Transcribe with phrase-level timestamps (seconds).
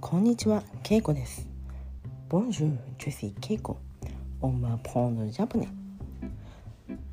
[0.00, 1.48] こんにちは、ケイコです。
[2.28, 3.78] Bonjour, je suis Keiko.
[4.40, 5.66] On va prendre le japonais.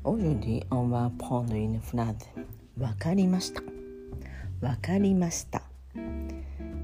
[0.04, 2.14] Aujourd'hui, on va prendre une phrase.
[2.78, 3.60] わかりました。
[4.60, 5.62] わかりました。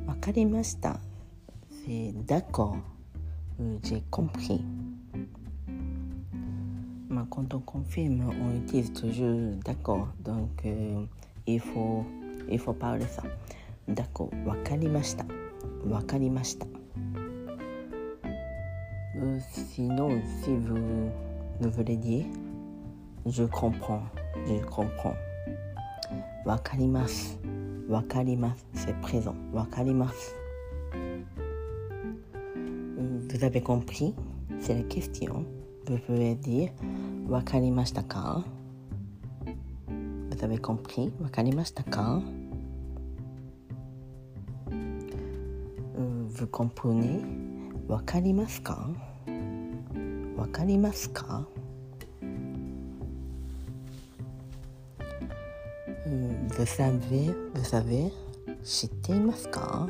[0.07, 0.99] わかりました。
[1.87, 2.79] C'est d'accord.
[3.85, 4.61] J'ai compris.
[7.09, 10.09] Mais quand on confirme, on utilise toujours d'accord.
[10.25, 11.07] Donc, euh,
[11.47, 12.05] il, faut,
[12.51, 13.23] il faut parler ça.
[13.89, 14.31] D'accord.
[14.45, 15.42] わかりました。
[15.90, 16.66] わかりました。
[19.16, 19.40] Euh,
[19.74, 21.10] sinon, si vous,
[21.60, 22.26] vous voulez dire,
[23.26, 24.02] je comprends,
[24.48, 25.16] je comprends.
[26.46, 27.38] わかります。
[27.90, 28.66] わかります。
[28.74, 29.34] C'est présent.
[29.54, 30.36] わかります。
[30.94, 31.24] Euh,
[33.30, 34.14] Vous avez compris
[34.60, 35.46] C'est la question.
[35.86, 36.72] Vous pouvez dire
[37.30, 38.44] わかりましたか
[40.30, 42.22] Vous avez compris わかりましたか
[46.47, 46.49] ズ
[47.87, 48.89] わかりますか？
[50.37, 51.47] わかりますか？
[56.05, 58.11] うん、ブサブ、
[58.65, 59.89] 知っていますか？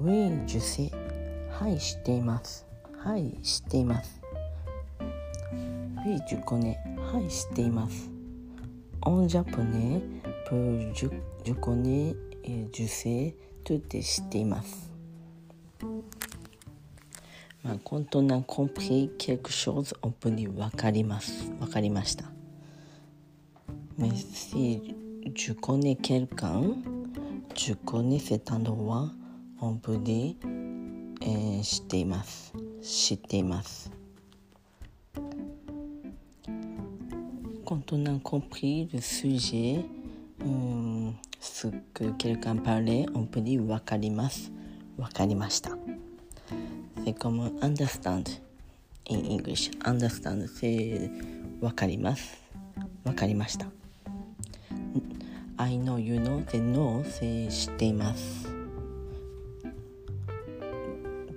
[0.00, 0.90] ウィン・ジュ、
[1.50, 2.66] はい、知っています。
[2.96, 4.22] はい、知っています。
[4.98, 6.78] ウィジュコネ、
[7.12, 8.08] はい、知っています。
[9.02, 10.00] オンジャポネ、
[10.48, 10.54] プ
[10.94, 12.14] ジュ,ジュコネ、
[12.72, 14.90] ジュセ、トて知っています。
[17.62, 21.50] まあ本当なコンプリケークショーズオーに分かります。
[21.58, 22.26] わかりました。
[23.96, 26.84] メッシージュコネケルカン
[27.54, 29.10] ジュコネセタンドワ
[29.60, 30.36] オープンに、
[31.22, 32.52] えー、知ています。
[32.82, 33.90] 知っています。
[37.64, 39.86] コントナンコンプリール・スジ
[40.40, 44.50] hum, ce que quelqu'un parlait, on peut dire わかります。
[44.96, 45.76] わかりました。
[47.04, 48.40] C'est comme understand
[49.10, 49.70] in English.
[49.80, 51.10] Understand, c'est
[51.60, 52.40] わかります。
[53.04, 53.66] わかりました。
[55.56, 58.48] I know, you know, c'est know, c'est 知っています。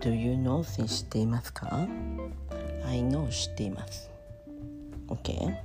[0.01, 1.88] Do you know って知っていますか
[2.85, 4.09] ?I know 知っています。
[5.07, 5.55] OK?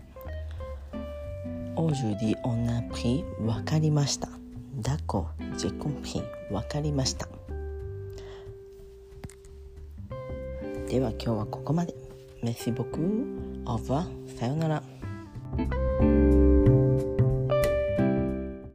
[1.87, 4.29] Aujourd'hui, on a pris わかりました。
[4.81, 5.27] D'accord,
[5.57, 6.23] j'ai compris
[6.53, 7.29] わかりました。
[10.89, 11.95] では今日はここまで。
[12.43, 13.25] Merci beaucoup.
[13.65, 14.05] Au revoir.
[14.39, 14.83] さようなら。